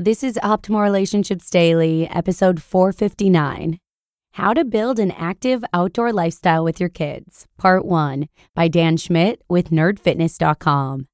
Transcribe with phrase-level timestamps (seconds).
[0.00, 3.80] This is Optimal Relationships Daily, episode 459
[4.34, 9.42] How to Build an Active Outdoor Lifestyle with Your Kids, Part 1 by Dan Schmidt
[9.48, 11.08] with nerdfitness.com.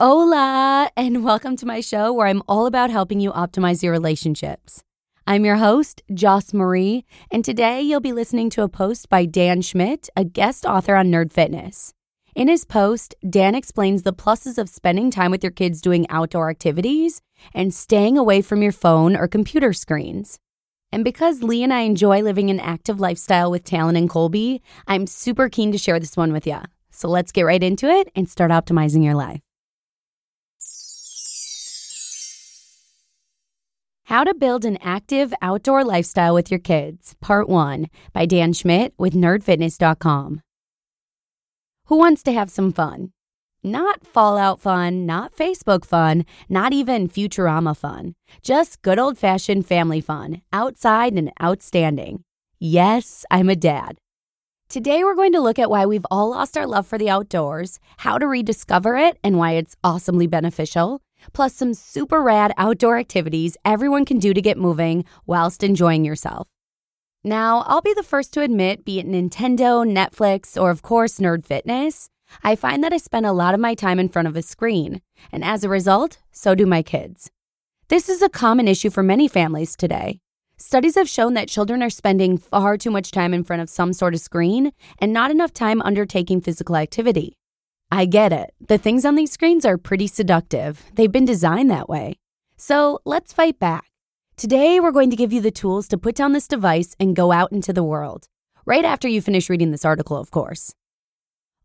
[0.00, 4.82] Hola, and welcome to my show where I'm all about helping you optimize your relationships.
[5.26, 9.60] I'm your host, Joss Marie, and today you'll be listening to a post by Dan
[9.60, 11.92] Schmidt, a guest author on Nerd Fitness.
[12.34, 16.48] In his post, Dan explains the pluses of spending time with your kids doing outdoor
[16.48, 17.20] activities
[17.54, 20.38] and staying away from your phone or computer screens.
[20.92, 25.06] And because Lee and I enjoy living an active lifestyle with Talon and Colby, I'm
[25.06, 26.60] super keen to share this one with you.
[26.90, 29.40] So let's get right into it and start optimizing your life.
[34.04, 38.94] How to Build an Active Outdoor Lifestyle with Your Kids, Part 1 by Dan Schmidt
[38.96, 40.42] with nerdfitness.com.
[41.86, 43.10] Who wants to have some fun?
[43.62, 48.14] Not Fallout fun, not Facebook fun, not even Futurama fun.
[48.42, 52.22] Just good old fashioned family fun, outside and outstanding.
[52.58, 53.98] Yes, I'm a dad.
[54.68, 57.78] Today, we're going to look at why we've all lost our love for the outdoors,
[57.98, 61.00] how to rediscover it, and why it's awesomely beneficial,
[61.32, 66.48] plus some super rad outdoor activities everyone can do to get moving whilst enjoying yourself.
[67.22, 71.44] Now, I'll be the first to admit, be it Nintendo, Netflix, or of course, Nerd
[71.44, 72.08] Fitness,
[72.42, 75.00] I find that I spend a lot of my time in front of a screen,
[75.32, 77.30] and as a result, so do my kids.
[77.88, 80.20] This is a common issue for many families today.
[80.58, 83.92] Studies have shown that children are spending far too much time in front of some
[83.92, 87.36] sort of screen and not enough time undertaking physical activity.
[87.90, 88.54] I get it.
[88.66, 90.82] The things on these screens are pretty seductive.
[90.94, 92.16] They've been designed that way.
[92.56, 93.84] So let's fight back.
[94.36, 97.32] Today, we're going to give you the tools to put down this device and go
[97.32, 98.26] out into the world.
[98.64, 100.74] Right after you finish reading this article, of course.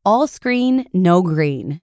[0.04, 1.80] All screen, no green.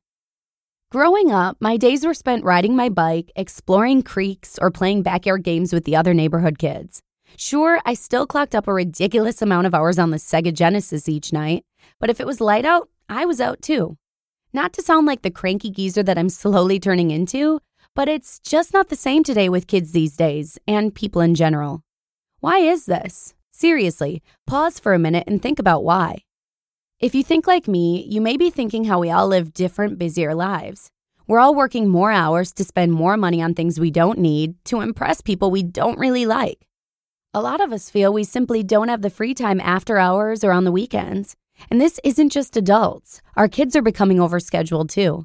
[0.90, 5.72] Growing up, my days were spent riding my bike, exploring creeks, or playing backyard games
[5.72, 7.00] with the other neighborhood kids.
[7.36, 11.32] Sure, I still clocked up a ridiculous amount of hours on the Sega Genesis each
[11.32, 11.64] night,
[12.00, 13.96] but if it was light out, I was out too.
[14.52, 17.60] Not to sound like the cranky geezer that I'm slowly turning into,
[17.94, 21.82] but it's just not the same today with kids these days and people in general.
[22.40, 23.34] Why is this?
[23.52, 26.24] Seriously, pause for a minute and think about why.
[27.00, 30.34] If you think like me, you may be thinking how we all live different, busier
[30.34, 30.90] lives.
[31.28, 34.80] We're all working more hours to spend more money on things we don't need to
[34.80, 36.66] impress people we don't really like.
[37.32, 40.50] A lot of us feel we simply don't have the free time after hours or
[40.50, 41.36] on the weekends.
[41.70, 45.24] And this isn't just adults, our kids are becoming overscheduled too.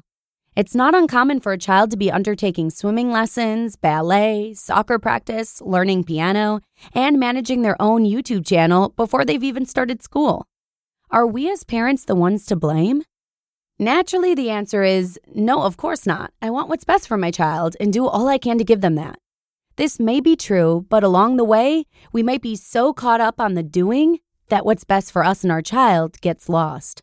[0.54, 6.04] It's not uncommon for a child to be undertaking swimming lessons, ballet, soccer practice, learning
[6.04, 6.60] piano,
[6.94, 10.46] and managing their own YouTube channel before they've even started school.
[11.14, 13.04] Are we as parents the ones to blame?
[13.78, 16.32] Naturally, the answer is no, of course not.
[16.42, 18.96] I want what's best for my child and do all I can to give them
[18.96, 19.20] that.
[19.76, 23.54] This may be true, but along the way, we might be so caught up on
[23.54, 27.00] the doing that what's best for us and our child gets lost.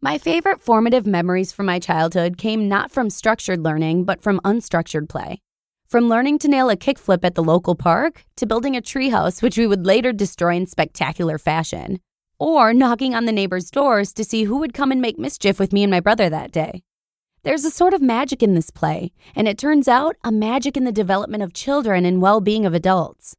[0.00, 5.08] My favorite formative memories from my childhood came not from structured learning, but from unstructured
[5.08, 5.40] play.
[5.86, 9.56] From learning to nail a kickflip at the local park to building a treehouse, which
[9.56, 12.00] we would later destroy in spectacular fashion,
[12.38, 15.72] or knocking on the neighbors' doors to see who would come and make mischief with
[15.72, 16.82] me and my brother that day.
[17.42, 20.84] There's a sort of magic in this play, and it turns out a magic in
[20.84, 23.36] the development of children and well being of adults.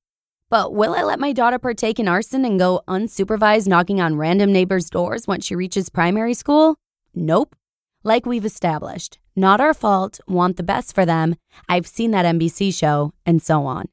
[0.49, 4.53] But will I let my daughter partake in arson and go unsupervised knocking on random
[4.53, 6.77] neighbors' doors once she reaches primary school?
[7.13, 7.55] Nope.
[8.03, 11.35] Like we've established, not our fault, want the best for them,
[11.67, 13.89] I've seen that NBC show, and so on.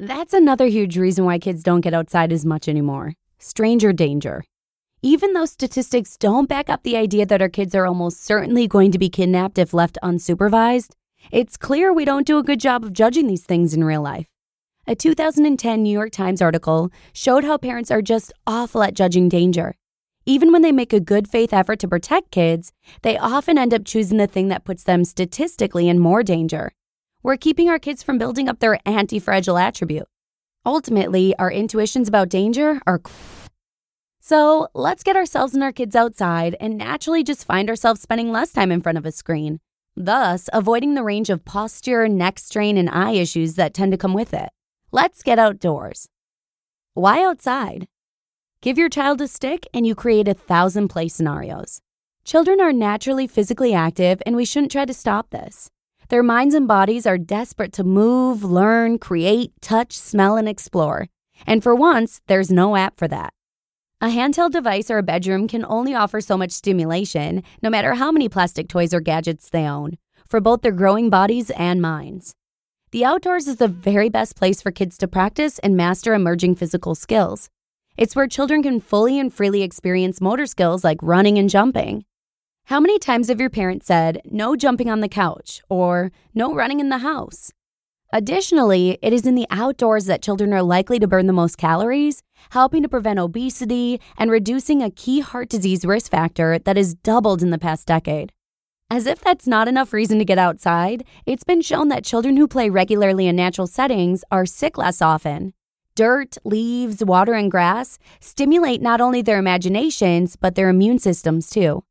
[0.00, 4.44] That's another huge reason why kids don't get outside as much anymore stranger danger.
[5.02, 8.90] Even though statistics don't back up the idea that our kids are almost certainly going
[8.90, 10.90] to be kidnapped if left unsupervised,
[11.30, 14.26] it's clear we don't do a good job of judging these things in real life.
[14.86, 19.74] A 2010 New York Times article showed how parents are just awful at judging danger.
[20.26, 22.72] Even when they make a good faith effort to protect kids,
[23.02, 26.72] they often end up choosing the thing that puts them statistically in more danger.
[27.22, 30.06] We're keeping our kids from building up their anti fragile attribute.
[30.66, 33.00] Ultimately, our intuitions about danger are.
[34.20, 38.52] So let's get ourselves and our kids outside and naturally just find ourselves spending less
[38.52, 39.60] time in front of a screen,
[39.96, 44.12] thus, avoiding the range of posture, neck strain, and eye issues that tend to come
[44.12, 44.50] with it.
[44.92, 46.08] Let's get outdoors.
[46.94, 47.88] Why outside?
[48.60, 51.80] Give your child a stick and you create a thousand play scenarios.
[52.24, 55.70] Children are naturally physically active and we shouldn't try to stop this.
[56.08, 61.08] Their minds and bodies are desperate to move, learn, create, touch, smell, and explore.
[61.46, 63.34] And for once, there's no app for that.
[64.00, 68.10] A handheld device or a bedroom can only offer so much stimulation, no matter how
[68.10, 72.32] many plastic toys or gadgets they own, for both their growing bodies and minds.
[72.90, 76.94] The outdoors is the very best place for kids to practice and master emerging physical
[76.94, 77.50] skills.
[77.98, 82.06] It's where children can fully and freely experience motor skills like running and jumping.
[82.68, 86.80] How many times have your parents said, no jumping on the couch or no running
[86.80, 87.50] in the house?
[88.12, 92.22] Additionally, it is in the outdoors that children are likely to burn the most calories,
[92.50, 97.42] helping to prevent obesity and reducing a key heart disease risk factor that has doubled
[97.42, 98.34] in the past decade.
[98.90, 102.46] As if that's not enough reason to get outside, it's been shown that children who
[102.46, 105.54] play regularly in natural settings are sick less often.
[105.94, 111.82] Dirt, leaves, water, and grass stimulate not only their imaginations, but their immune systems too,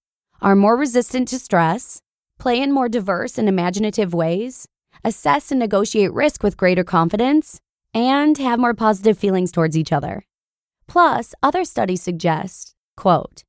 [0.41, 2.01] are more resistant to stress,
[2.39, 4.67] play in more diverse and imaginative ways,
[5.03, 7.59] assess and negotiate risk with greater confidence,
[7.93, 10.25] and have more positive feelings towards each other.
[10.87, 13.43] Plus, other studies suggest, quote,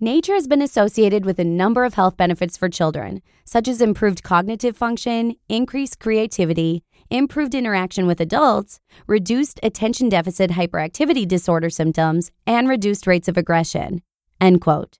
[0.00, 4.24] Nature has been associated with a number of health benefits for children, such as improved
[4.24, 12.68] cognitive function, increased creativity, improved interaction with adults, reduced attention deficit hyperactivity disorder symptoms, and
[12.68, 14.02] reduced rates of aggression.
[14.40, 14.98] End quote.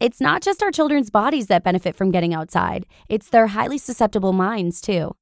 [0.00, 4.32] It's not just our children's bodies that benefit from getting outside, it's their highly susceptible
[4.32, 5.16] minds, too.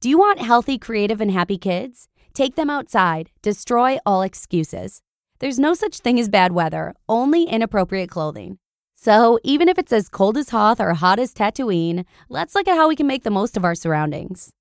[0.00, 2.06] Do you want healthy, creative, and happy kids?
[2.32, 5.02] Take them outside, destroy all excuses.
[5.40, 8.58] There's no such thing as bad weather, only inappropriate clothing.
[8.94, 12.76] So, even if it's as cold as Hoth or hot as Tatooine, let's look at
[12.76, 14.52] how we can make the most of our surroundings.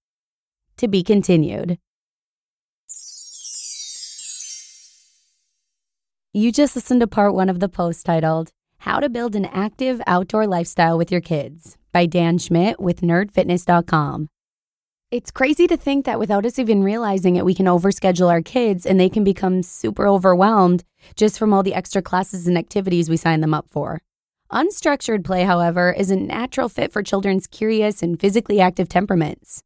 [0.78, 1.78] To be continued.
[6.34, 8.52] You just listened to part one of the post titled,
[8.84, 14.30] How to Build an Active Outdoor Lifestyle with Your Kids by Dan Schmidt with nerdfitness.com.
[15.12, 18.86] It's crazy to think that without us even realizing it, we can overschedule our kids
[18.86, 20.86] and they can become super overwhelmed
[21.18, 24.00] just from all the extra classes and activities we sign them up for.
[24.52, 29.62] Unstructured play, however, is a natural fit for children's curious and physically active temperaments.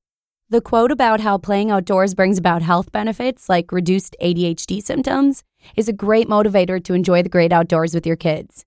[0.50, 5.44] The quote about how playing outdoors brings about health benefits like reduced ADHD symptoms
[5.76, 8.66] is a great motivator to enjoy the great outdoors with your kids.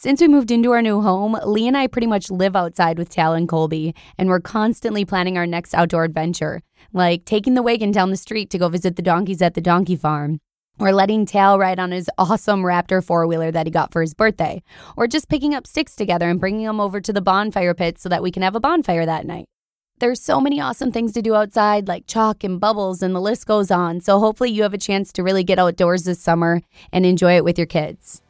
[0.00, 3.08] Since we moved into our new home, Lee and I pretty much live outside with
[3.08, 6.62] Tal and Colby, and we're constantly planning our next outdoor adventure,
[6.92, 9.96] like taking the wagon down the street to go visit the donkeys at the donkey
[9.96, 10.38] farm,
[10.78, 14.14] or letting Tal ride on his awesome Raptor four wheeler that he got for his
[14.14, 14.62] birthday,
[14.96, 18.08] or just picking up sticks together and bringing them over to the bonfire pit so
[18.08, 19.46] that we can have a bonfire that night.
[19.98, 23.46] There's so many awesome things to do outside, like chalk and bubbles, and the list
[23.46, 24.00] goes on.
[24.00, 26.60] So, hopefully, you have a chance to really get outdoors this summer
[26.92, 28.22] and enjoy it with your kids.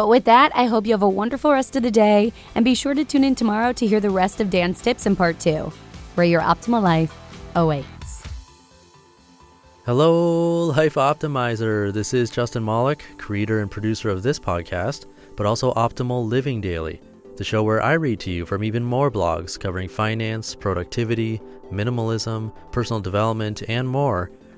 [0.00, 2.74] But with that, I hope you have a wonderful rest of the day and be
[2.74, 5.70] sure to tune in tomorrow to hear the rest of Dan's tips in part two,
[6.14, 7.14] where your optimal life
[7.54, 8.22] awaits.
[9.84, 11.92] Hello, Life Optimizer.
[11.92, 15.04] This is Justin Malik, creator and producer of this podcast,
[15.36, 17.02] but also Optimal Living Daily,
[17.36, 22.54] the show where I read to you from even more blogs covering finance, productivity, minimalism,
[22.72, 24.30] personal development, and more